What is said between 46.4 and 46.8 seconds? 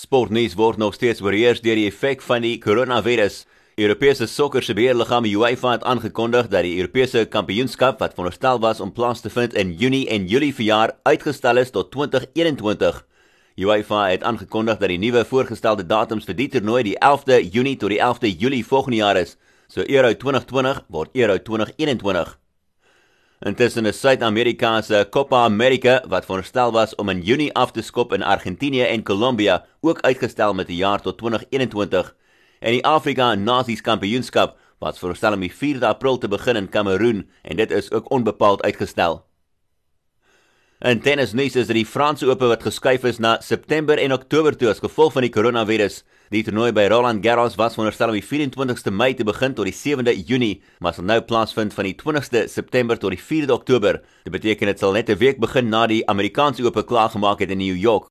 toernooi